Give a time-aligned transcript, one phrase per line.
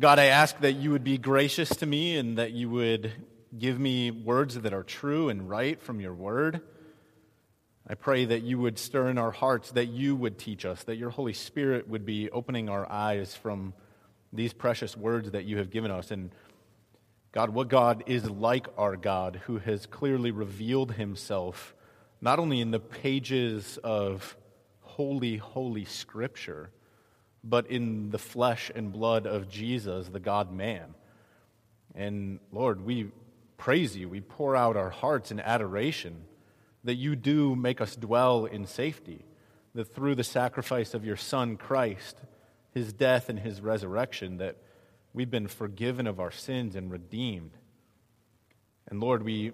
[0.00, 3.12] God, I ask that you would be gracious to me and that you would
[3.58, 6.62] give me words that are true and right from your word.
[7.86, 10.96] I pray that you would stir in our hearts, that you would teach us, that
[10.96, 13.74] your Holy Spirit would be opening our eyes from
[14.32, 16.10] these precious words that you have given us.
[16.10, 16.30] And
[17.32, 21.74] God, what God is like our God, who has clearly revealed himself
[22.22, 24.34] not only in the pages of
[24.80, 26.70] holy, holy scripture,
[27.42, 30.94] but in the flesh and blood of Jesus, the God man.
[31.94, 33.10] And Lord, we
[33.56, 34.08] praise you.
[34.08, 36.24] We pour out our hearts in adoration
[36.84, 39.24] that you do make us dwell in safety,
[39.74, 42.16] that through the sacrifice of your Son, Christ,
[42.72, 44.56] his death and his resurrection, that
[45.12, 47.52] we've been forgiven of our sins and redeemed.
[48.88, 49.52] And Lord, we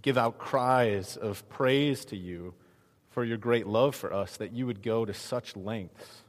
[0.00, 2.54] give out cries of praise to you
[3.10, 6.21] for your great love for us, that you would go to such lengths,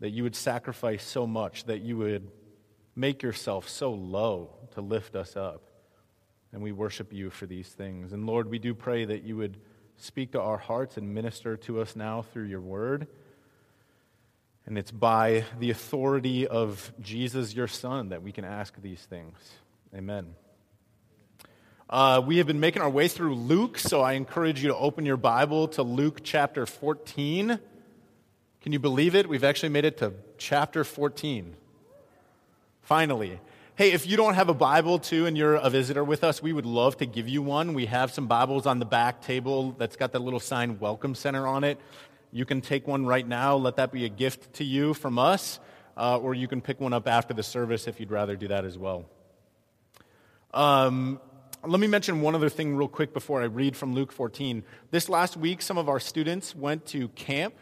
[0.00, 2.30] that you would sacrifice so much, that you would
[2.96, 5.62] make yourself so low to lift us up.
[6.52, 8.12] And we worship you for these things.
[8.12, 9.58] And Lord, we do pray that you would
[9.96, 13.06] speak to our hearts and minister to us now through your word.
[14.66, 19.36] And it's by the authority of Jesus, your Son, that we can ask these things.
[19.94, 20.34] Amen.
[21.88, 25.04] Uh, we have been making our way through Luke, so I encourage you to open
[25.04, 27.58] your Bible to Luke chapter 14.
[28.62, 29.26] Can you believe it?
[29.26, 31.56] We've actually made it to chapter 14.
[32.82, 33.40] Finally.
[33.74, 36.52] Hey, if you don't have a Bible too and you're a visitor with us, we
[36.52, 37.72] would love to give you one.
[37.72, 41.46] We have some Bibles on the back table that's got that little sign Welcome Center
[41.46, 41.78] on it.
[42.32, 45.58] You can take one right now, let that be a gift to you from us,
[45.96, 48.66] uh, or you can pick one up after the service if you'd rather do that
[48.66, 49.06] as well.
[50.52, 51.18] Um,
[51.64, 54.64] let me mention one other thing real quick before I read from Luke 14.
[54.90, 57.54] This last week, some of our students went to camp,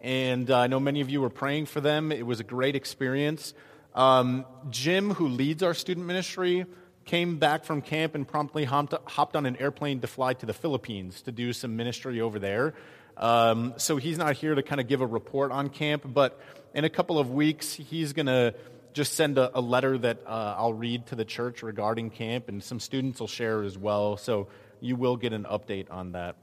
[0.00, 2.12] and uh, I know many of you were praying for them.
[2.12, 3.54] It was a great experience.
[3.94, 6.66] Um, Jim, who leads our student ministry,
[7.04, 11.22] came back from camp and promptly hopped on an airplane to fly to the Philippines
[11.22, 12.74] to do some ministry over there.
[13.16, 16.40] Um, so he's not here to kind of give a report on camp, but
[16.72, 18.54] in a couple of weeks, he's going to
[18.92, 22.62] just send a, a letter that uh, I'll read to the church regarding camp, and
[22.62, 24.16] some students will share as well.
[24.16, 24.48] So
[24.80, 26.36] you will get an update on that.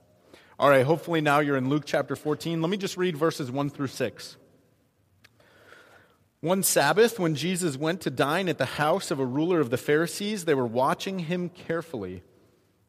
[0.60, 2.64] All right, hopefully now you're in Luke chapter 14.
[2.64, 4.38] Let me just read verses 1 through 6.
[6.42, 9.78] One Sabbath, when Jesus went to dine at the house of a ruler of the
[9.78, 12.24] Pharisees, they were watching him carefully.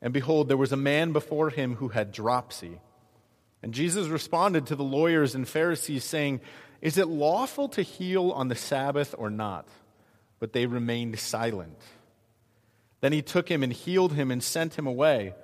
[0.00, 2.80] And behold, there was a man before him who had dropsy.
[3.62, 6.40] And Jesus responded to the lawyers and Pharisees, saying,
[6.80, 9.68] Is it lawful to heal on the Sabbath or not?
[10.38, 11.82] But they remained silent.
[13.02, 15.34] Then he took him and healed him and sent him away.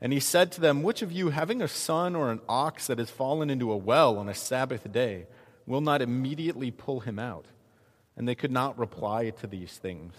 [0.00, 2.98] And he said to them, Which of you, having a son or an ox that
[2.98, 5.26] has fallen into a well on a Sabbath day,
[5.66, 7.46] will not immediately pull him out.
[8.16, 10.14] And they could not reply to these things.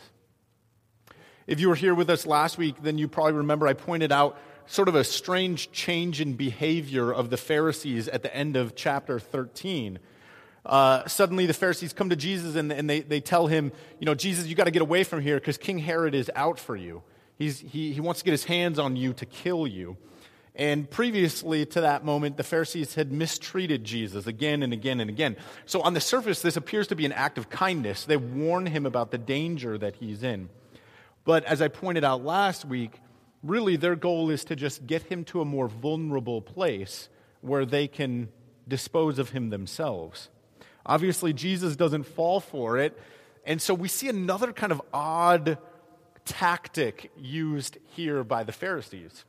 [1.47, 4.37] If you were here with us last week, then you probably remember I pointed out
[4.67, 9.19] sort of a strange change in behavior of the Pharisees at the end of chapter
[9.19, 9.97] 13.
[10.63, 14.13] Uh, suddenly the Pharisees come to Jesus and, and they, they tell him, you know,
[14.13, 17.01] Jesus, you got to get away from here because King Herod is out for you.
[17.39, 19.97] He's, he, he wants to get his hands on you to kill you.
[20.55, 25.37] And previously to that moment, the Pharisees had mistreated Jesus again and again and again.
[25.65, 28.03] So, on the surface, this appears to be an act of kindness.
[28.03, 30.49] They warn him about the danger that he's in.
[31.23, 32.99] But as I pointed out last week,
[33.41, 37.07] really their goal is to just get him to a more vulnerable place
[37.39, 38.27] where they can
[38.67, 40.27] dispose of him themselves.
[40.85, 42.99] Obviously, Jesus doesn't fall for it.
[43.45, 45.57] And so we see another kind of odd
[46.29, 49.25] tactic used here by the Pharisees.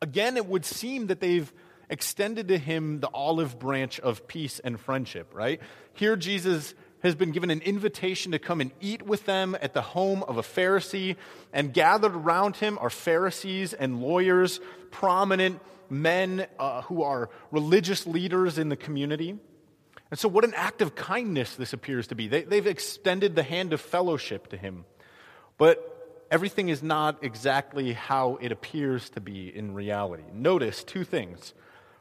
[0.00, 1.52] Again, it would seem that they've
[1.90, 5.60] extended to him the olive branch of peace and friendship, right?
[5.92, 9.82] Here, Jesus has been given an invitation to come and eat with them at the
[9.82, 11.16] home of a Pharisee,
[11.52, 14.60] and gathered around him are Pharisees and lawyers,
[14.90, 15.60] prominent
[15.90, 19.36] men uh, who are religious leaders in the community.
[20.10, 22.28] And so, what an act of kindness this appears to be.
[22.28, 24.84] They, they've extended the hand of fellowship to him.
[25.58, 25.91] But
[26.32, 30.22] everything is not exactly how it appears to be in reality.
[30.32, 31.52] Notice two things.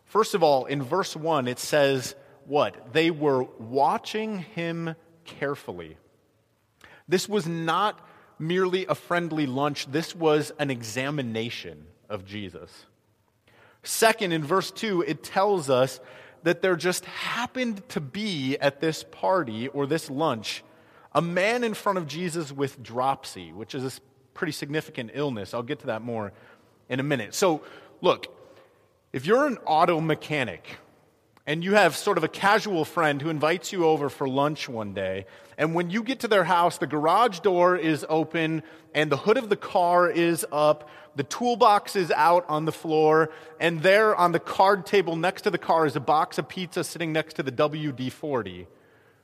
[0.05, 2.93] First of all, in verse 1, it says, What?
[2.93, 4.95] They were watching him
[5.25, 5.97] carefully.
[7.09, 7.99] This was not
[8.39, 12.85] merely a friendly lunch, this was an examination of Jesus.
[13.83, 15.99] Second, in verse 2, it tells us
[16.43, 20.63] that there just happened to be at this party or this lunch
[21.13, 23.99] a man in front of Jesus with dropsy, which is
[24.41, 25.53] pretty significant illness.
[25.53, 26.33] I'll get to that more
[26.89, 27.35] in a minute.
[27.35, 27.61] So,
[28.01, 28.25] look,
[29.13, 30.79] if you're an auto mechanic
[31.45, 34.95] and you have sort of a casual friend who invites you over for lunch one
[34.95, 35.27] day.
[35.59, 38.63] And when you get to their house, the garage door is open
[38.95, 43.29] and the hood of the car is up, the toolbox is out on the floor,
[43.59, 46.83] and there on the card table next to the car is a box of pizza
[46.83, 48.65] sitting next to the WD 40.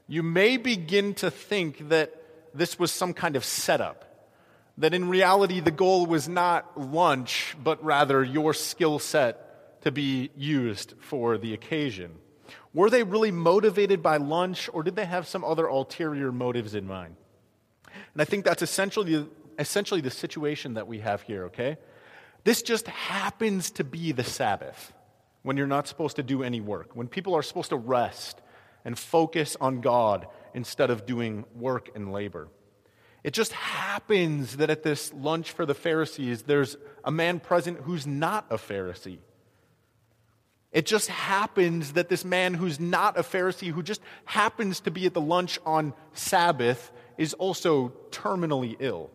[0.08, 2.14] You may begin to think that
[2.54, 4.07] this was some kind of setup.
[4.78, 10.30] That in reality, the goal was not lunch, but rather your skill set to be
[10.36, 12.12] used for the occasion.
[12.74, 16.86] Were they really motivated by lunch, or did they have some other ulterior motives in
[16.86, 17.16] mind?
[17.86, 19.28] And I think that's essentially,
[19.58, 21.78] essentially the situation that we have here, okay?
[22.44, 24.94] This just happens to be the Sabbath
[25.42, 28.42] when you're not supposed to do any work, when people are supposed to rest
[28.86, 32.48] and focus on God instead of doing work and labor.
[33.28, 38.08] It just happens that at this lunch for the Pharisees, there's a man present who's
[38.08, 39.18] not a Pharisee.
[40.72, 45.06] It just happens that this man who's not a Pharisee, who just happens to be
[45.08, 49.12] at the lunch on Sabbath, is also terminally ill.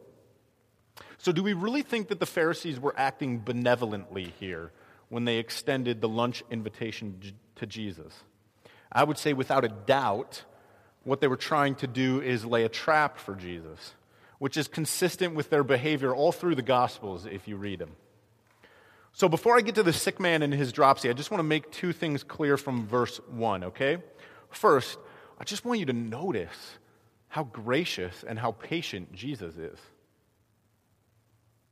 [1.16, 4.72] So, do we really think that the Pharisees were acting benevolently here
[5.08, 7.18] when they extended the lunch invitation
[7.56, 8.12] to Jesus?
[8.92, 10.44] I would say, without a doubt,
[11.02, 13.94] what they were trying to do is lay a trap for Jesus,
[14.42, 17.92] which is consistent with their behavior all through the Gospels if you read them.
[19.12, 21.44] So before I get to the sick man and his dropsy, I just want to
[21.44, 23.98] make two things clear from verse 1, okay?
[24.50, 24.98] First,
[25.38, 26.76] I just want you to notice
[27.28, 29.78] how gracious and how patient Jesus is.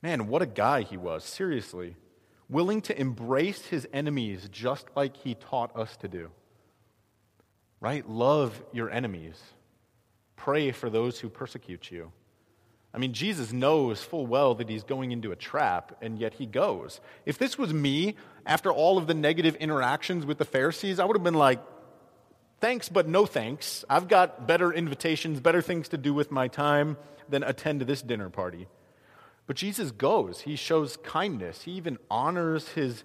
[0.01, 1.97] Man, what a guy he was, seriously.
[2.47, 6.31] Willing to embrace his enemies just like he taught us to do.
[7.81, 8.09] Right?
[8.09, 9.41] Love your enemies.
[10.37, 12.13] Pray for those who persecute you.
[12.93, 16.45] I mean, Jesus knows full well that he's going into a trap, and yet he
[16.45, 16.99] goes.
[17.25, 18.15] If this was me,
[18.45, 21.61] after all of the negative interactions with the Pharisees, I would have been like,
[22.59, 23.85] thanks, but no thanks.
[23.89, 26.97] I've got better invitations, better things to do with my time
[27.29, 28.67] than attend this dinner party.
[29.47, 30.41] But Jesus goes.
[30.41, 31.63] He shows kindness.
[31.63, 33.03] He even honors his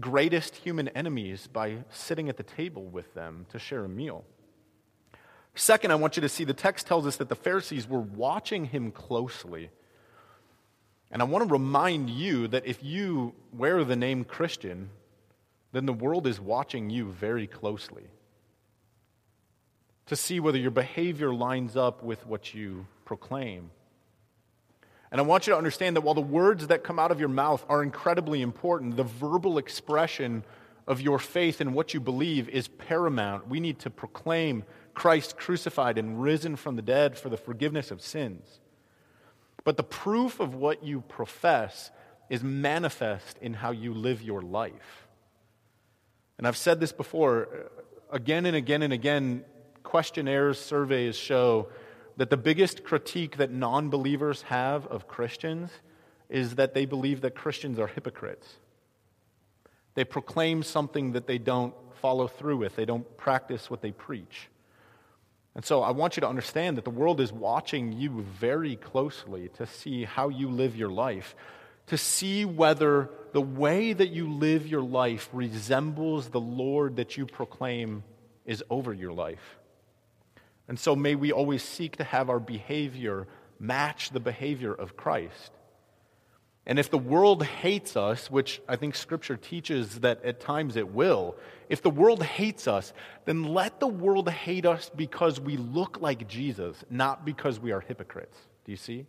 [0.00, 4.24] greatest human enemies by sitting at the table with them to share a meal.
[5.54, 8.64] Second, I want you to see the text tells us that the Pharisees were watching
[8.66, 9.70] him closely.
[11.10, 14.90] And I want to remind you that if you wear the name Christian,
[15.72, 18.04] then the world is watching you very closely
[20.06, 23.70] to see whether your behavior lines up with what you proclaim.
[25.10, 27.28] And I want you to understand that while the words that come out of your
[27.28, 30.42] mouth are incredibly important, the verbal expression
[30.86, 33.48] of your faith and what you believe is paramount.
[33.48, 34.64] We need to proclaim
[34.94, 38.60] Christ crucified and risen from the dead for the forgiveness of sins.
[39.64, 41.90] But the proof of what you profess
[42.30, 45.08] is manifest in how you live your life.
[46.38, 49.44] And I've said this before, uh, again and again and again,
[49.82, 51.68] questionnaires, surveys show
[52.16, 55.70] that the biggest critique that non believers have of Christians
[56.28, 58.48] is that they believe that Christians are hypocrites.
[59.94, 64.48] They proclaim something that they don't follow through with, they don't practice what they preach.
[65.54, 69.48] And so I want you to understand that the world is watching you very closely
[69.54, 71.36] to see how you live your life,
[71.86, 77.26] to see whether the way that you live your life resembles the Lord that you
[77.26, 78.02] proclaim
[78.44, 79.58] is over your life.
[80.66, 83.28] And so may we always seek to have our behavior
[83.60, 85.52] match the behavior of Christ.
[86.66, 90.88] And if the world hates us, which I think Scripture teaches that at times it
[90.88, 91.36] will,
[91.68, 92.92] if the world hates us,
[93.26, 97.80] then let the world hate us because we look like Jesus, not because we are
[97.80, 98.38] hypocrites.
[98.64, 99.06] Do you see?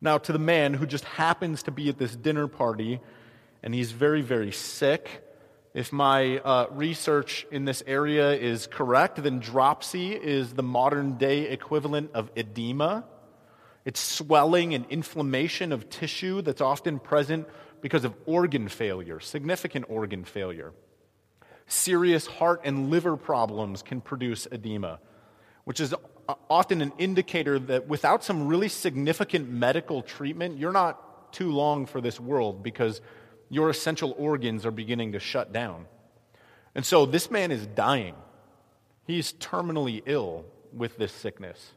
[0.00, 3.00] Now, to the man who just happens to be at this dinner party
[3.62, 5.22] and he's very, very sick,
[5.72, 11.48] if my uh, research in this area is correct, then dropsy is the modern day
[11.48, 13.04] equivalent of edema.
[13.84, 17.46] It's swelling and inflammation of tissue that's often present
[17.80, 20.72] because of organ failure, significant organ failure.
[21.66, 25.00] Serious heart and liver problems can produce edema,
[25.64, 25.94] which is
[26.48, 32.00] often an indicator that without some really significant medical treatment, you're not too long for
[32.00, 33.02] this world because
[33.50, 35.86] your essential organs are beginning to shut down.
[36.74, 38.14] And so this man is dying.
[39.06, 41.72] He's terminally ill with this sickness.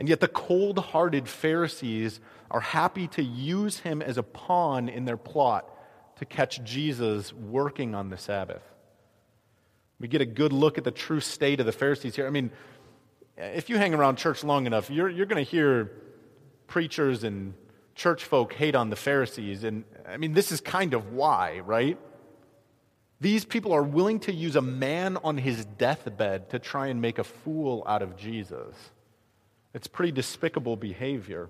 [0.00, 5.04] And yet the cold hearted Pharisees are happy to use him as a pawn in
[5.04, 5.68] their plot
[6.16, 8.62] to catch Jesus working on the Sabbath.
[10.00, 12.26] We get a good look at the true state of the Pharisees here.
[12.26, 12.50] I mean,
[13.36, 15.92] if you hang around church long enough, you're, you're going to hear
[16.66, 17.52] preachers and
[17.94, 19.64] church folk hate on the Pharisees.
[19.64, 21.98] And I mean, this is kind of why, right?
[23.20, 27.18] These people are willing to use a man on his deathbed to try and make
[27.18, 28.74] a fool out of Jesus.
[29.72, 31.48] It's pretty despicable behavior.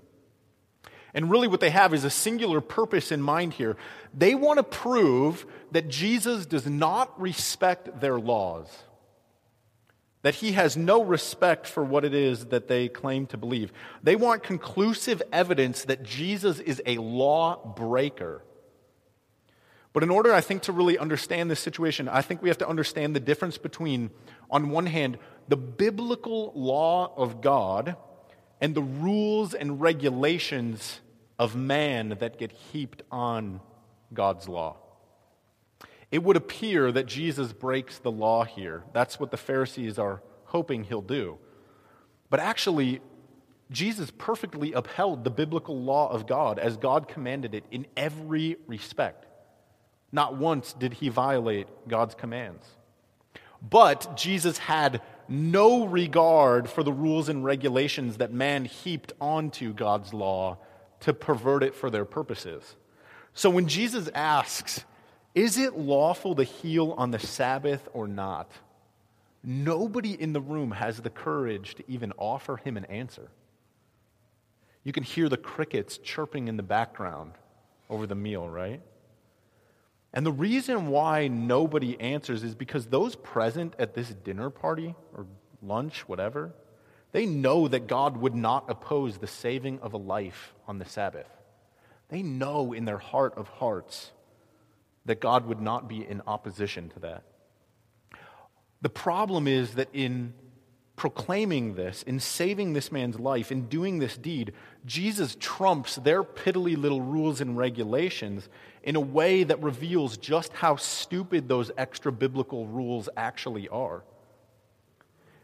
[1.12, 3.76] And really, what they have is a singular purpose in mind here.
[4.14, 8.68] They want to prove that Jesus does not respect their laws,
[10.22, 13.72] that he has no respect for what it is that they claim to believe.
[14.02, 18.44] They want conclusive evidence that Jesus is a law breaker.
[19.92, 22.68] But in order, I think, to really understand this situation, I think we have to
[22.68, 24.10] understand the difference between,
[24.48, 27.96] on one hand, the biblical law of God
[28.60, 31.00] and the rules and regulations
[31.38, 33.60] of man that get heaped on
[34.12, 34.76] God's law.
[36.10, 38.84] It would appear that Jesus breaks the law here.
[38.92, 41.38] That's what the Pharisees are hoping he'll do.
[42.28, 43.00] But actually,
[43.70, 49.26] Jesus perfectly upheld the biblical law of God as God commanded it in every respect.
[50.12, 52.66] Not once did he violate God's commands.
[53.62, 60.12] But Jesus had no regard for the rules and regulations that man heaped onto God's
[60.12, 60.58] law
[61.00, 62.76] to pervert it for their purposes.
[63.32, 64.84] So when Jesus asks,
[65.34, 68.50] Is it lawful to heal on the Sabbath or not?
[69.42, 73.30] Nobody in the room has the courage to even offer him an answer.
[74.82, 77.32] You can hear the crickets chirping in the background
[77.88, 78.82] over the meal, right?
[80.12, 85.26] And the reason why nobody answers is because those present at this dinner party or
[85.62, 86.52] lunch, whatever,
[87.12, 91.28] they know that God would not oppose the saving of a life on the Sabbath.
[92.08, 94.10] They know in their heart of hearts
[95.06, 97.22] that God would not be in opposition to that.
[98.82, 100.34] The problem is that in
[101.00, 104.52] proclaiming this, in saving this man's life, in doing this deed,
[104.84, 108.46] Jesus trumps their piddly little rules and regulations
[108.82, 114.04] in a way that reveals just how stupid those extra biblical rules actually are.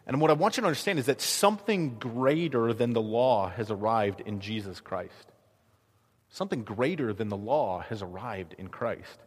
[0.07, 3.71] And what I want you to understand is that something greater than the law has
[3.71, 5.33] arrived in Jesus Christ.
[6.29, 9.19] Something greater than the law has arrived in Christ.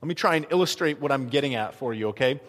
[0.00, 2.40] Let me try and illustrate what I'm getting at for you, okay?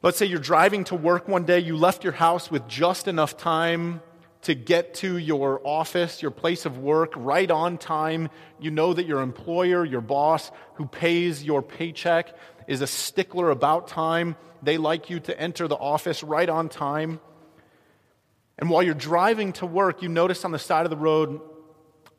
[0.00, 3.36] Let's say you're driving to work one day, you left your house with just enough
[3.36, 4.00] time
[4.42, 8.30] to get to your office, your place of work, right on time.
[8.60, 12.36] You know that your employer, your boss, who pays your paycheck,
[12.68, 14.36] is a stickler about time.
[14.62, 17.18] They like you to enter the office right on time.
[18.56, 21.40] And while you're driving to work, you notice on the side of the road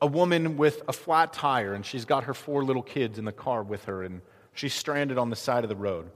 [0.01, 3.31] a woman with a flat tire, and she's got her four little kids in the
[3.31, 4.21] car with her, and
[4.53, 6.11] she's stranded on the side of the road.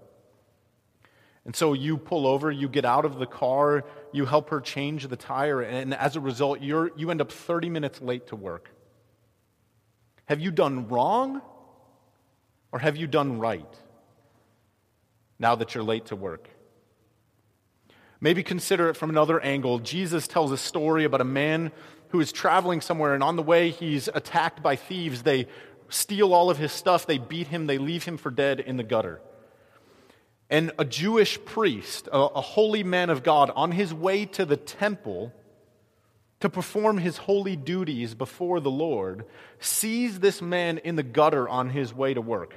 [1.46, 3.84] And so you pull over, you get out of the car,
[4.14, 7.70] you help her change the tire, and as a result, you're, you end up 30
[7.70, 8.70] minutes late to work.
[10.26, 11.42] Have you done wrong
[12.72, 13.76] or have you done right
[15.38, 16.48] now that you're late to work?
[18.22, 19.80] Maybe consider it from another angle.
[19.80, 21.74] Jesus tells a story about a man
[22.10, 25.24] who is traveling somewhere, and on the way, he's attacked by thieves.
[25.24, 25.48] They
[25.90, 28.84] steal all of his stuff, they beat him, they leave him for dead in the
[28.84, 29.20] gutter.
[30.50, 34.58] And a Jewish priest, a, a holy man of God, on his way to the
[34.58, 35.34] temple
[36.42, 39.26] to perform his holy duties before the Lord,
[39.60, 42.56] sees this man in the gutter on his way to work.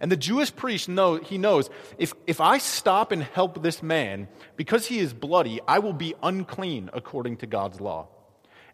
[0.00, 4.26] And the Jewish priest know he knows if, if I stop and help this man
[4.56, 8.08] because he is bloody, I will be unclean according to God's law.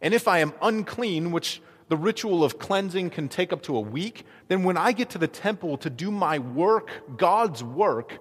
[0.00, 3.80] And if I am unclean, which the ritual of cleansing can take up to a
[3.80, 8.18] week, then when I get to the temple to do my work, God's work,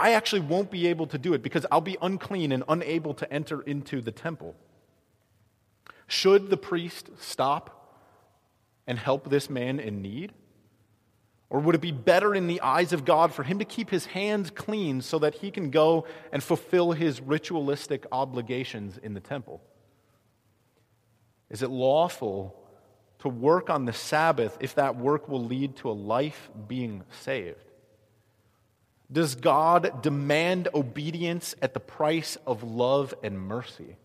[0.00, 3.30] I actually won't be able to do it because I'll be unclean and unable to
[3.30, 4.56] enter into the temple.
[6.06, 7.98] Should the priest stop
[8.86, 10.32] and help this man in need?
[11.50, 14.06] Or would it be better in the eyes of God for him to keep his
[14.06, 19.60] hands clean so that he can go and fulfill his ritualistic obligations in the temple?
[21.50, 22.56] Is it lawful
[23.18, 27.69] to work on the Sabbath if that work will lead to a life being saved?
[29.12, 33.96] Does God demand obedience at the price of love and mercy?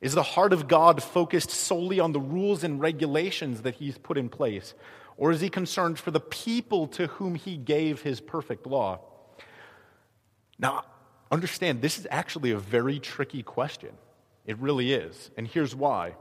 [0.00, 4.16] Is the heart of God focused solely on the rules and regulations that He's put
[4.16, 4.74] in place?
[5.16, 9.00] Or is He concerned for the people to whom He gave His perfect law?
[10.58, 10.84] Now,
[11.30, 13.90] understand, this is actually a very tricky question.
[14.46, 15.30] It really is.
[15.36, 16.14] And here's why.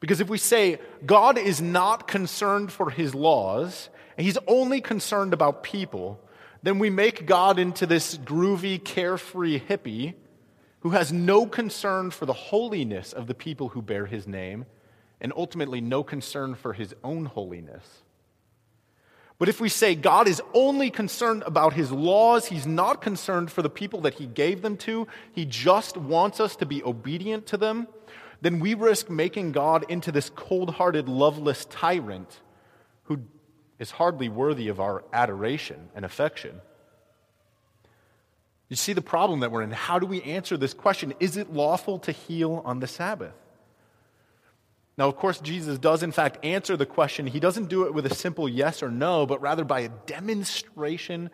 [0.00, 5.32] Because if we say God is not concerned for His laws, and he's only concerned
[5.32, 6.20] about people,
[6.62, 10.14] then we make God into this groovy, carefree hippie
[10.80, 14.66] who has no concern for the holiness of the people who bear his name,
[15.20, 18.02] and ultimately no concern for his own holiness.
[19.38, 23.62] But if we say God is only concerned about his laws, he's not concerned for
[23.62, 27.56] the people that he gave them to, he just wants us to be obedient to
[27.56, 27.86] them,
[28.40, 32.40] then we risk making God into this cold hearted, loveless tyrant
[33.82, 36.60] is hardly worthy of our adoration and affection.
[38.68, 39.72] You see the problem that we're in.
[39.72, 41.12] How do we answer this question?
[41.18, 43.34] Is it lawful to heal on the Sabbath?
[44.96, 47.26] Now, of course, Jesus does, in fact, answer the question.
[47.26, 51.28] He doesn't do it with a simple yes or no, but rather by a demonstration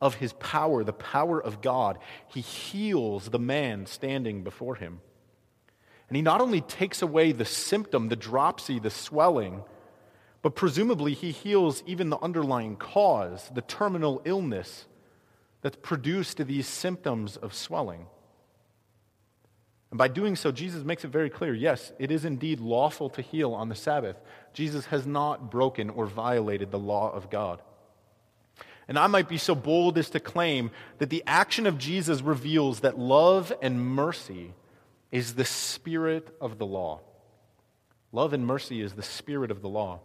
[0.00, 1.98] of his power, the power of God.
[2.28, 5.02] He heals the man standing before him.
[6.08, 9.64] And he not only takes away the symptom, the dropsy, the swelling,
[10.42, 14.86] but presumably he heals even the underlying cause, the terminal illness
[15.62, 18.06] that's produced these symptoms of swelling.
[19.90, 23.22] And by doing so, Jesus makes it very clear yes, it is indeed lawful to
[23.22, 24.16] heal on the Sabbath.
[24.54, 27.60] Jesus has not broken or violated the law of God.
[28.88, 32.80] And I might be so bold as to claim that the action of Jesus reveals
[32.80, 34.52] that love and mercy
[35.12, 37.00] is the spirit of the law.
[38.12, 40.00] Love and mercy is the spirit of the law.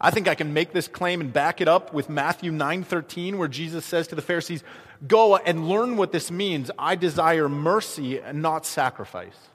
[0.00, 3.48] I think I can make this claim and back it up with Matthew 9:13 where
[3.48, 4.62] Jesus says to the Pharisees,
[5.06, 6.70] "Go and learn what this means.
[6.78, 9.48] I desire mercy and not sacrifice."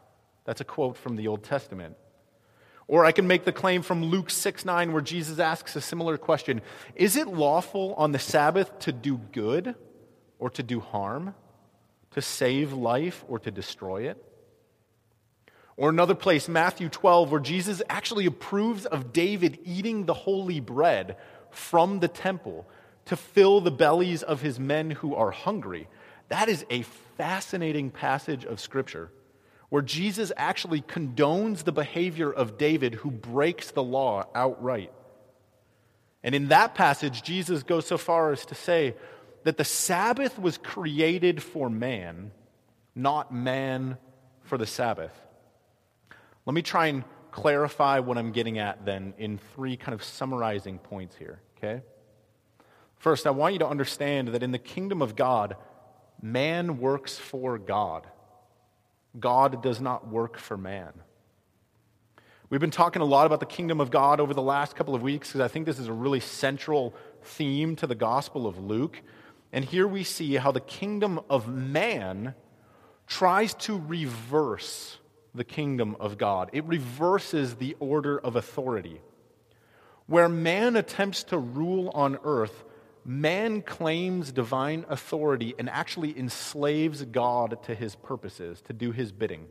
[0.46, 1.96] That's a quote from the Old Testament.
[2.88, 6.18] Or I can make the claim from Luke 6 9, where Jesus asks a similar
[6.18, 6.62] question
[6.96, 9.76] Is it lawful on the Sabbath to do good
[10.40, 11.36] or to do harm,
[12.12, 14.33] to save life or to destroy it?
[15.76, 21.18] Or another place, Matthew 12, where Jesus actually approves of David eating the holy bread
[21.50, 22.68] from the temple
[23.06, 25.88] to fill the bellies of his men who are hungry.
[26.30, 26.84] That is a
[27.18, 29.12] fascinating passage of Scripture
[29.70, 34.92] where Jesus actually condones the behavior of David who breaks the law outright.
[36.24, 38.96] And in that passage, Jesus goes so far as to say
[39.44, 42.32] that the Sabbath was created for man,
[42.94, 43.98] not man
[44.44, 45.12] for the Sabbath.
[46.46, 50.78] Let me try and clarify what I'm getting at then in three kind of summarizing
[50.78, 51.82] points here, okay?
[52.98, 55.56] First, I want you to understand that in the kingdom of God,
[56.22, 58.08] man works for God.
[59.20, 60.94] God does not work for man.
[62.50, 65.02] We've been talking a lot about the kingdom of God over the last couple of
[65.02, 69.02] weeks because I think this is a really central theme to the Gospel of Luke.
[69.52, 72.36] And here we see how the kingdom of man
[73.08, 75.00] tries to reverse
[75.36, 76.50] the kingdom of God.
[76.54, 79.02] It reverses the order of authority.
[80.06, 82.64] Where man attempts to rule on earth,
[83.06, 89.48] man claims divine authority and actually enslaves God to his purposes, to do his bidding.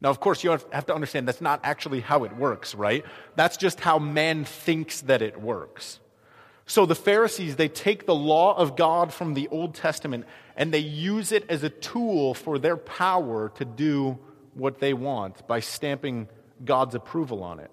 [0.00, 3.04] Now, of course, you have to understand that's not actually how it works, right?
[3.36, 6.00] That's just how man thinks that it works.
[6.66, 10.78] So the Pharisees, they take the law of God from the Old Testament and they
[10.78, 14.18] use it as a tool for their power to do
[14.54, 16.28] what they want by stamping
[16.64, 17.70] God's approval on it.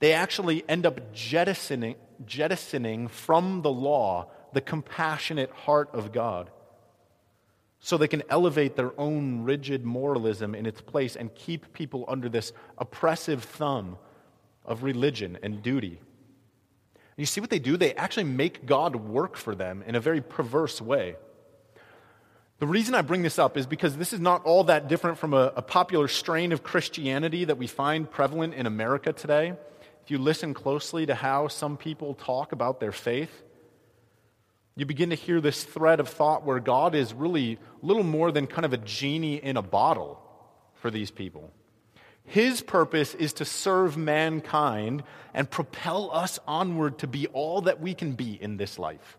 [0.00, 6.50] They actually end up jettisoning, jettisoning from the law the compassionate heart of God
[7.80, 12.28] so they can elevate their own rigid moralism in its place and keep people under
[12.28, 13.98] this oppressive thumb
[14.64, 16.00] of religion and duty.
[17.16, 17.76] You see what they do?
[17.76, 21.16] They actually make God work for them in a very perverse way.
[22.60, 25.34] The reason I bring this up is because this is not all that different from
[25.34, 29.54] a, a, popular strain of Christianity that we find prevalent in America today.
[30.04, 33.42] If you listen closely to how some people talk about their faith,
[34.76, 38.46] you begin to hear this thread of thought where God is really little more than
[38.46, 40.20] kind of a genie in a bottle
[40.74, 41.50] for these people.
[42.24, 47.94] His purpose is to serve mankind and propel us onward to be all that we
[47.94, 49.18] can be in this life.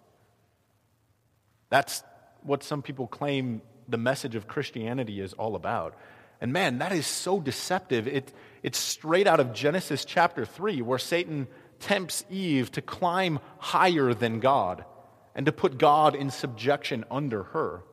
[1.70, 2.04] That's
[2.46, 5.96] what some people claim the message of Christianity is all about.
[6.42, 8.08] And man, that is so deceptive.
[8.08, 11.48] It, it's straight out of Genesis chapter 3, where Satan
[11.80, 14.86] tempts Eve to climb higher than God
[15.34, 17.84] and to put God in subjection under her.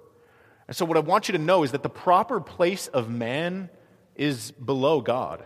[0.68, 3.68] And so, what I want you to know is that the proper place of man
[4.14, 5.44] is below God.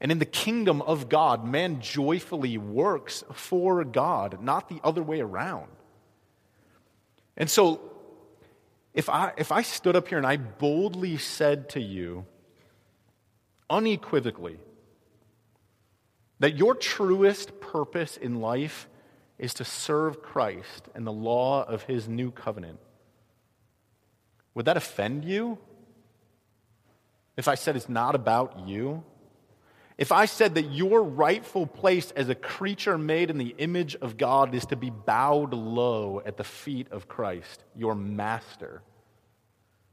[0.00, 5.20] And in the kingdom of God, man joyfully works for God, not the other way
[5.20, 5.68] around.
[7.36, 7.80] And so,
[8.92, 12.26] if I, if I stood up here and I boldly said to you,
[13.68, 14.58] unequivocally,
[16.38, 18.88] that your truest purpose in life
[19.38, 22.78] is to serve Christ and the law of his new covenant,
[24.54, 25.58] would that offend you?
[27.36, 29.02] If I said it's not about you?
[29.96, 34.16] If I said that your rightful place as a creature made in the image of
[34.16, 38.82] God is to be bowed low at the feet of Christ, your master,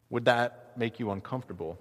[0.09, 1.79] would that make you uncomfortable?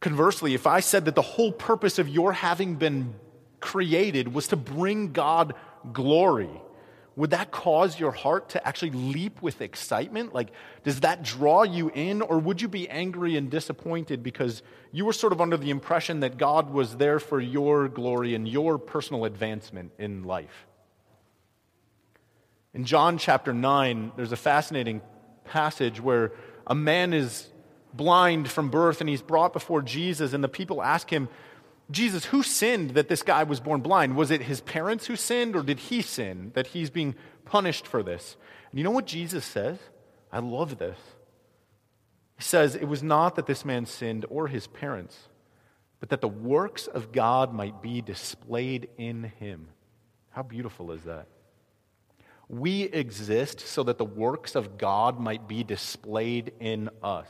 [0.00, 3.14] Conversely, if I said that the whole purpose of your having been
[3.60, 5.54] created was to bring God
[5.92, 6.50] glory,
[7.16, 10.34] would that cause your heart to actually leap with excitement?
[10.34, 10.50] Like,
[10.84, 15.14] does that draw you in, or would you be angry and disappointed because you were
[15.14, 19.24] sort of under the impression that God was there for your glory and your personal
[19.24, 20.66] advancement in life?
[22.74, 25.00] In John chapter 9, there's a fascinating
[25.44, 26.32] passage where
[26.66, 27.48] a man is
[27.94, 31.30] blind from birth and he's brought before Jesus, and the people ask him,
[31.90, 34.16] Jesus, who sinned that this guy was born blind?
[34.16, 38.02] Was it his parents who sinned, or did he sin that he's being punished for
[38.02, 38.36] this?
[38.70, 39.78] And you know what Jesus says?
[40.32, 40.98] I love this.
[42.36, 45.16] He says, It was not that this man sinned or his parents,
[46.00, 49.68] but that the works of God might be displayed in him.
[50.30, 51.28] How beautiful is that?
[52.48, 57.28] We exist so that the works of God might be displayed in us.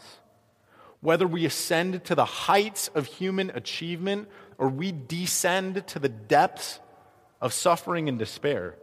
[1.00, 6.80] Whether we ascend to the heights of human achievement or we descend to the depths
[7.40, 8.76] of suffering and despair,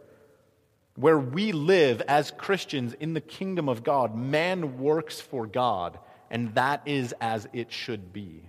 [0.96, 5.98] where we live as Christians in the kingdom of God, man works for God,
[6.30, 8.48] and that is as it should be.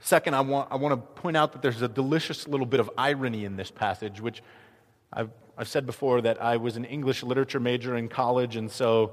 [0.00, 2.90] Second, I want, I want to point out that there's a delicious little bit of
[2.98, 4.42] irony in this passage, which
[5.12, 9.12] I've, I've said before that I was an English literature major in college, and so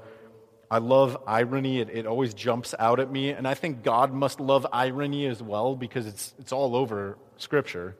[0.72, 1.80] I love irony.
[1.80, 3.28] It, it always jumps out at me.
[3.28, 7.94] And I think God must love irony as well because it's, it's all over Scripture.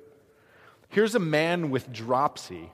[0.88, 2.72] Here's a man with dropsy,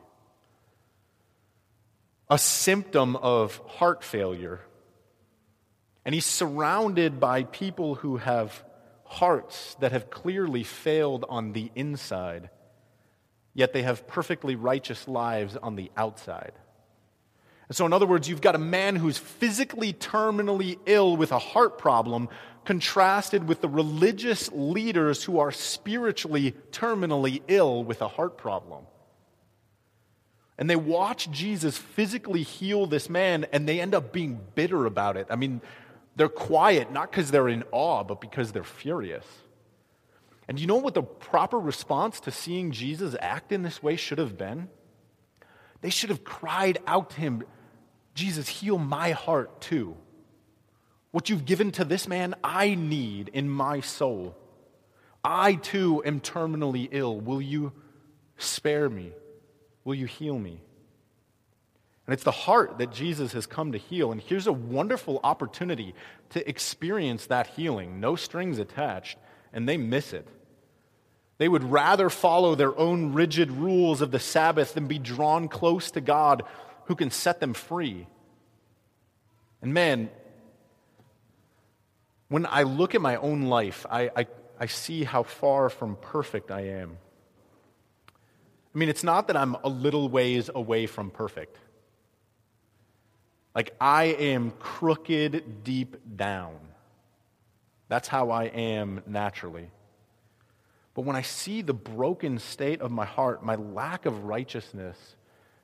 [2.30, 4.60] a symptom of heart failure.
[6.04, 8.62] And he's surrounded by people who have
[9.02, 12.50] hearts that have clearly failed on the inside,
[13.52, 16.52] yet they have perfectly righteous lives on the outside.
[17.68, 21.38] And so, in other words, you've got a man who's physically terminally ill with a
[21.38, 22.28] heart problem,
[22.64, 28.84] contrasted with the religious leaders who are spiritually terminally ill with a heart problem.
[30.58, 35.16] And they watch Jesus physically heal this man, and they end up being bitter about
[35.16, 35.28] it.
[35.30, 35.60] I mean,
[36.16, 39.24] they're quiet, not because they're in awe, but because they're furious.
[40.48, 44.18] And you know what the proper response to seeing Jesus act in this way should
[44.18, 44.68] have been?
[45.80, 47.44] They should have cried out to him,
[48.18, 49.96] Jesus, heal my heart too.
[51.12, 54.36] What you've given to this man, I need in my soul.
[55.22, 57.20] I too am terminally ill.
[57.20, 57.72] Will you
[58.36, 59.12] spare me?
[59.84, 60.60] Will you heal me?
[62.06, 64.10] And it's the heart that Jesus has come to heal.
[64.10, 65.94] And here's a wonderful opportunity
[66.30, 69.16] to experience that healing, no strings attached,
[69.52, 70.26] and they miss it.
[71.36, 75.92] They would rather follow their own rigid rules of the Sabbath than be drawn close
[75.92, 76.42] to God
[76.88, 78.06] who can set them free.
[79.60, 80.08] And man,
[82.28, 84.26] when I look at my own life, I, I,
[84.58, 86.96] I see how far from perfect I am.
[88.74, 91.58] I mean, it's not that I'm a little ways away from perfect.
[93.54, 96.56] Like, I am crooked deep down.
[97.88, 99.70] That's how I am naturally.
[100.94, 105.16] But when I see the broken state of my heart, my lack of righteousness,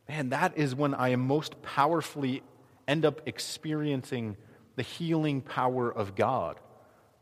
[0.09, 2.43] man, that is when I am most powerfully
[2.87, 4.37] end up experiencing
[4.77, 6.59] the healing power of God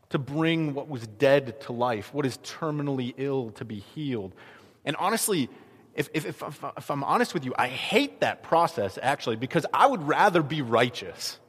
[0.09, 4.33] to bring what was dead to life, what is terminally ill to be healed.
[4.85, 5.49] And honestly,
[5.95, 9.87] if, if, if, if, I'm honest with you, I hate that process actually because I
[9.87, 11.39] would rather be righteous.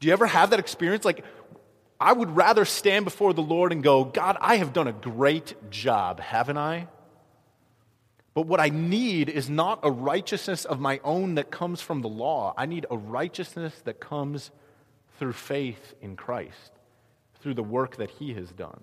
[0.00, 1.04] Do you ever have that experience?
[1.04, 1.24] Like,
[1.98, 5.70] I would rather stand before the Lord and go, God, I have done a great
[5.70, 6.88] job, haven't I?
[8.36, 12.08] But what I need is not a righteousness of my own that comes from the
[12.10, 12.52] law.
[12.54, 14.50] I need a righteousness that comes
[15.18, 16.72] through faith in Christ,
[17.40, 18.82] through the work that He has done,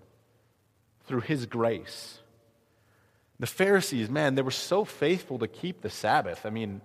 [1.06, 2.18] through His grace.
[3.40, 6.48] The Pharisees, man, they were so faithful to keep the Sabbath.
[6.48, 6.82] I mean,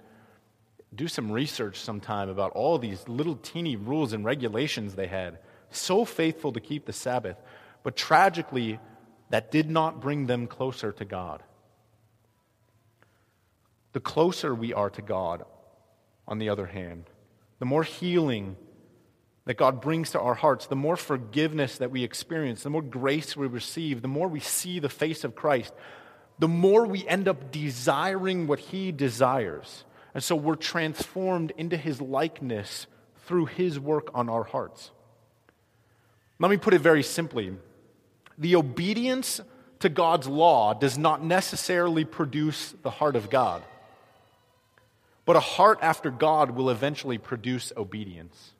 [0.95, 5.39] do some research sometime about all these little teeny rules and regulations they had.
[5.71, 7.39] So faithful to keep the Sabbath.
[7.83, 8.79] But tragically,
[9.31, 11.43] that did not bring them closer to God.
[13.99, 15.43] The closer we are to God,
[16.29, 17.11] on the other hand,
[17.59, 18.57] the more healing
[19.45, 23.37] that God brings to our hearts, the more forgiveness that we experience, the more grace
[23.37, 25.75] we receive, the more we see the face of Christ,
[26.39, 29.85] the more we end up desiring what He desires.
[30.15, 32.87] And so we're transformed into His likeness
[33.27, 34.93] through His work on our hearts.
[36.39, 37.57] Let me put it very simply
[38.39, 39.41] The obedience
[39.81, 43.65] to God's law does not necessarily produce the heart of God.
[45.29, 48.53] But a heart after God will eventually produce obedience.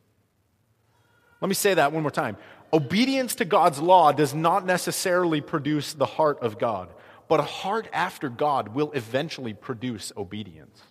[1.41, 2.37] Let me say that one more time.
[2.75, 6.91] Obedience to God's law does not necessarily produce the heart of God,
[7.27, 10.83] but a heart after God will eventually produce obedience.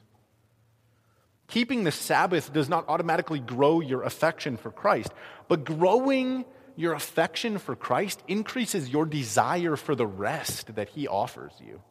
[1.47, 5.11] Keeping the Sabbath does not automatically grow your affection for Christ,
[5.47, 6.43] but growing
[6.75, 11.83] your affection for Christ increases your desire for the rest that He offers you.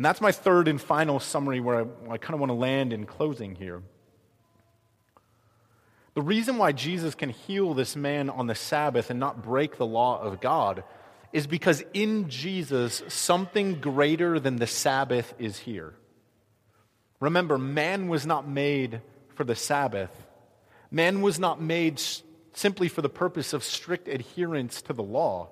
[0.00, 2.94] And that's my third and final summary where I, I kind of want to land
[2.94, 3.82] in closing here.
[6.14, 9.84] The reason why Jesus can heal this man on the Sabbath and not break the
[9.84, 10.84] law of God
[11.34, 15.92] is because in Jesus, something greater than the Sabbath is here.
[17.20, 19.02] Remember, man was not made
[19.34, 20.26] for the Sabbath,
[20.90, 22.00] man was not made
[22.54, 25.50] simply for the purpose of strict adherence to the law.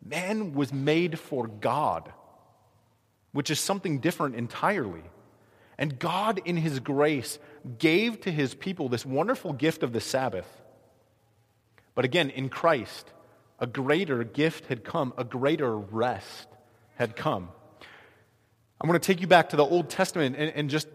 [0.00, 2.12] Man was made for God,
[3.34, 5.02] which is something different entirely.
[5.76, 7.40] And God, in His grace,
[7.78, 10.46] gave to His people this wonderful gift of the Sabbath.
[11.96, 13.10] But again, in Christ,
[13.58, 16.46] a greater gift had come, a greater rest
[16.94, 17.48] had come.
[18.80, 20.86] I want to take you back to the Old Testament and, and just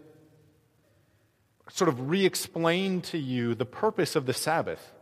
[1.70, 4.92] sort of re explain to you the purpose of the Sabbath.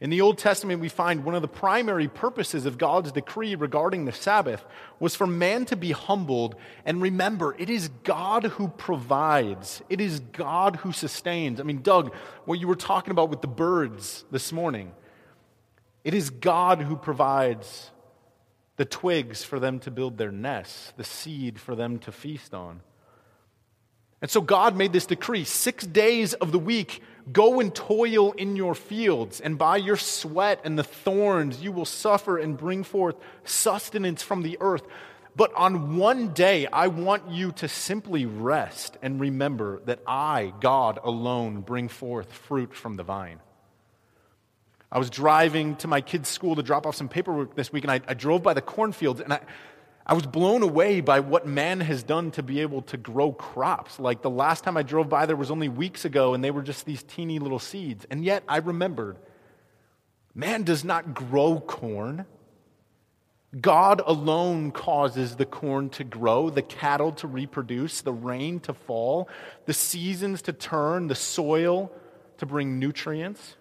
[0.00, 4.04] In the Old Testament, we find one of the primary purposes of God's decree regarding
[4.04, 4.64] the Sabbath
[5.00, 10.20] was for man to be humbled and remember it is God who provides, it is
[10.20, 11.58] God who sustains.
[11.58, 14.92] I mean, Doug, what you were talking about with the birds this morning,
[16.04, 17.90] it is God who provides
[18.76, 22.82] the twigs for them to build their nests, the seed for them to feast on.
[24.22, 28.56] And so God made this decree six days of the week go and toil in
[28.56, 33.16] your fields, and by your sweat and the thorns you will suffer and bring forth
[33.44, 34.82] sustenance from the earth.
[35.36, 40.98] But on one day, I want you to simply rest and remember that I, God
[41.02, 43.38] alone, bring forth fruit from the vine.
[44.90, 47.90] I was driving to my kids' school to drop off some paperwork this week, and
[47.90, 49.40] I, I drove by the cornfields, and I,
[50.08, 54.00] I was blown away by what man has done to be able to grow crops.
[54.00, 56.62] Like the last time I drove by there was only weeks ago, and they were
[56.62, 58.06] just these teeny little seeds.
[58.10, 59.18] And yet I remembered
[60.34, 62.24] man does not grow corn.
[63.60, 69.28] God alone causes the corn to grow, the cattle to reproduce, the rain to fall,
[69.66, 71.92] the seasons to turn, the soil
[72.38, 73.56] to bring nutrients.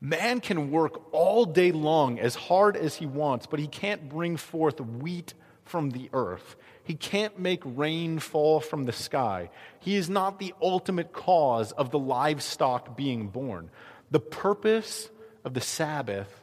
[0.00, 4.36] Man can work all day long as hard as he wants, but he can't bring
[4.36, 5.34] forth wheat
[5.64, 6.56] from the earth.
[6.82, 9.50] He can't make rain fall from the sky.
[9.78, 13.70] He is not the ultimate cause of the livestock being born.
[14.10, 15.10] The purpose
[15.44, 16.42] of the Sabbath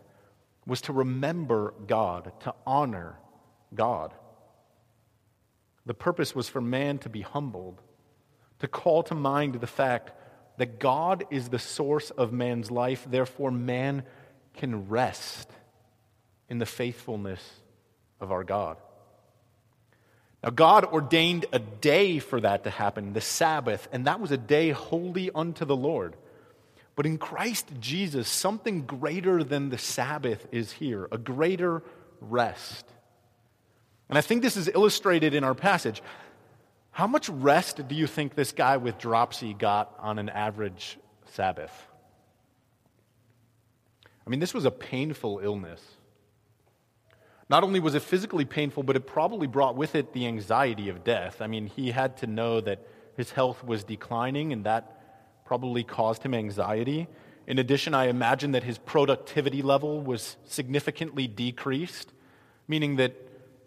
[0.66, 3.18] was to remember God, to honor
[3.74, 4.14] God.
[5.86, 7.82] The purpose was for man to be humbled,
[8.60, 10.12] to call to mind the fact
[10.58, 14.04] that God is the source of man's life, therefore, man
[14.56, 15.50] can rest
[16.50, 17.42] in the faithfulness
[18.20, 18.78] of our God.
[20.44, 24.38] Now, God ordained a day for that to happen, the Sabbath, and that was a
[24.38, 26.16] day holy unto the Lord.
[26.96, 31.84] But in Christ Jesus, something greater than the Sabbath is here, a greater
[32.22, 32.86] rest.
[34.10, 36.02] And I think this is illustrated in our passage.
[36.98, 41.72] How much rest do you think this guy with dropsy got on an average Sabbath?
[44.26, 45.80] I mean, this was a painful illness.
[47.52, 51.04] Not only was it physically painful, but it probably brought with it the anxiety of
[51.04, 51.40] death.
[51.40, 56.24] I mean, he had to know that his health was declining, and that probably caused
[56.24, 57.08] him anxiety.
[57.46, 62.12] In addition, I imagine that his productivity level was significantly decreased,
[62.68, 63.14] meaning that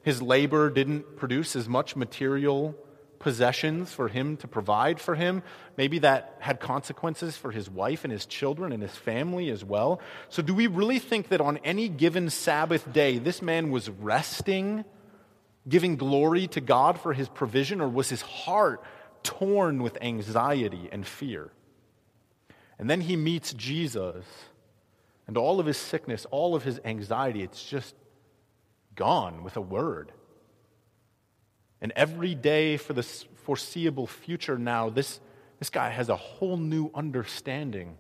[0.03, 2.75] his labor didn't produce as much material
[3.21, 5.45] possessions for him to provide for him.
[5.77, 10.01] Maybe that had consequences for his wife and his children and his family as well.
[10.29, 14.85] So, do we really think that on any given Sabbath day, this man was resting,
[15.69, 18.83] giving glory to God for his provision, or was his heart
[19.23, 21.53] torn with anxiety and fear?
[22.79, 24.25] And then he meets Jesus,
[25.29, 27.95] and all of his sickness, all of his anxiety, it's just
[28.97, 30.13] gone with a word.
[31.81, 35.21] And every day for the foreseeable future now, this,
[35.59, 37.97] this guy has a whole new understanding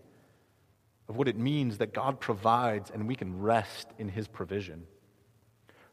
[1.08, 4.86] of what it means that God provides and we can rest in his provision.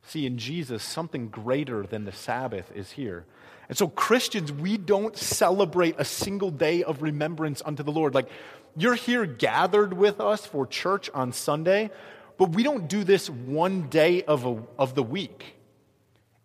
[0.04, 3.26] See, in Jesus, something greater than the Sabbath is here.
[3.68, 8.16] And so, Christians, we don't celebrate a single day of remembrance unto the Lord.
[8.16, 8.30] Like,
[8.78, 11.90] you're here gathered with us for church on Sunday,
[12.38, 15.57] But we don't do this one day of, a, of the week.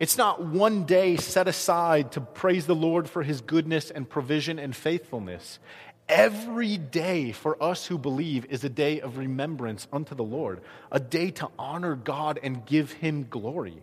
[0.02, 4.58] It's not one day set aside to praise the Lord for his goodness and provision
[4.58, 5.60] and faithfulness.
[6.08, 10.60] Every day for us who believe is a day of remembrance unto the Lord,
[10.90, 13.80] a day to honor God and give him glory.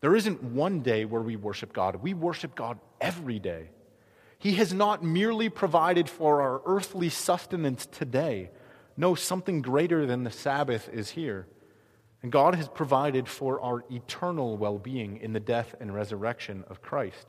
[0.00, 3.68] There isn't one day where we worship God, we worship God every day.
[4.38, 8.48] He has not merely provided for our earthly sustenance today.
[8.96, 11.48] No, something greater than the Sabbath is here.
[12.26, 16.82] And God has provided for our eternal well being in the death and resurrection of
[16.82, 17.24] Christ.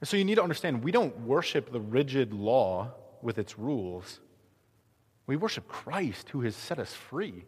[0.00, 4.18] And so you need to understand we don't worship the rigid law with its rules,
[5.28, 7.44] we worship Christ who has set us free.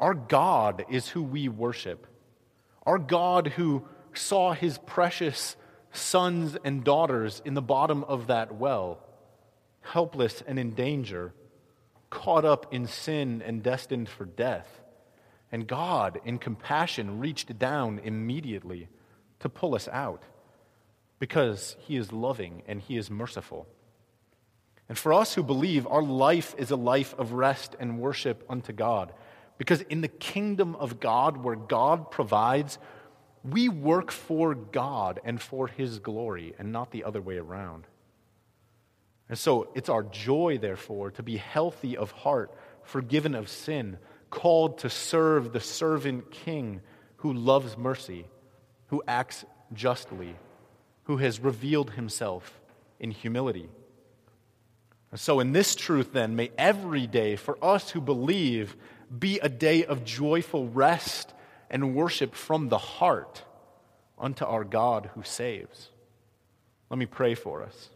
[0.00, 2.08] Our God is who we worship.
[2.84, 5.54] Our God who saw his precious
[5.92, 8.98] sons and daughters in the bottom of that well,
[9.82, 11.32] helpless and in danger,
[12.16, 14.80] caught up in sin and destined for death.
[15.52, 18.88] And God, in compassion, reached down immediately
[19.40, 20.22] to pull us out
[21.18, 23.66] because he is loving and he is merciful.
[24.88, 28.72] And for us who believe, our life is a life of rest and worship unto
[28.72, 29.12] God.
[29.58, 32.78] Because in the kingdom of God, where God provides,
[33.44, 37.86] we work for God and for His glory and not the other way around.
[39.28, 43.98] And so it's our joy, therefore, to be healthy of heart, forgiven of sin,
[44.30, 46.80] called to serve the servant king
[47.16, 48.26] who loves mercy,
[48.88, 50.36] who acts justly,
[51.04, 52.60] who has revealed himself
[53.00, 53.68] in humility.
[55.10, 58.76] And so, in this truth, then, may every day for us who believe
[59.16, 61.32] be a day of joyful rest
[61.70, 63.42] and worship from the heart
[64.18, 65.90] unto our God who saves.
[66.90, 67.90] Let me pray for us.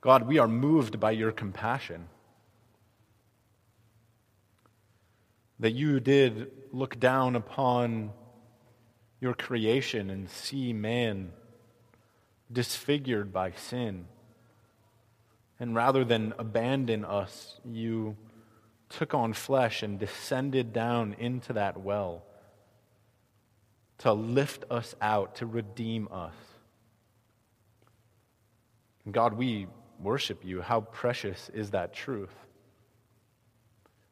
[0.00, 2.08] God, we are moved by your compassion.
[5.58, 8.12] That you did look down upon
[9.20, 11.32] your creation and see man
[12.52, 14.06] disfigured by sin.
[15.58, 18.16] And rather than abandon us, you
[18.88, 22.22] took on flesh and descended down into that well
[23.98, 26.34] to lift us out, to redeem us.
[29.10, 29.66] God, we
[30.00, 30.60] worship you.
[30.60, 32.34] How precious is that truth?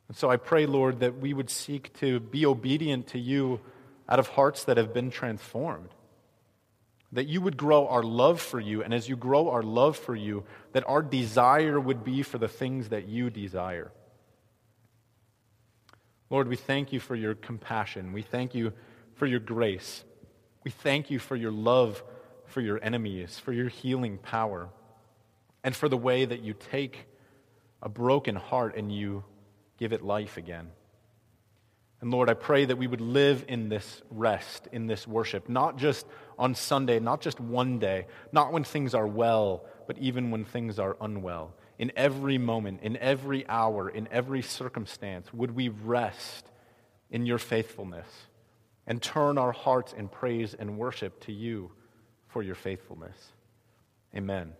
[0.09, 3.61] And so I pray, Lord, that we would seek to be obedient to you
[4.09, 5.89] out of hearts that have been transformed
[7.13, 10.15] that you would grow our love for you, and as you grow our love for
[10.15, 13.91] you, that our desire would be for the things that you desire.
[16.29, 18.13] Lord, we thank you for your compassion.
[18.13, 18.73] We thank you
[19.15, 20.05] for your grace.
[20.65, 22.03] We thank you for your love
[22.47, 24.69] for your enemies, for your healing power,
[25.67, 27.09] and for the way that you take
[27.83, 29.25] a broken heart and you
[29.79, 30.69] give it life again.
[32.01, 35.77] And Lord, I pray that we would live in this rest, in this worship, not
[35.77, 36.07] just
[36.39, 40.79] on Sunday, not just one day, not when things are well, but even when things
[40.79, 41.53] are unwell.
[41.81, 46.49] In every moment, in every hour, in every circumstance, would we rest
[47.11, 48.07] in your faithfulness
[48.87, 51.73] and turn our hearts in praise and worship to you
[52.29, 53.19] for your faithfulness.
[54.15, 54.53] Amen.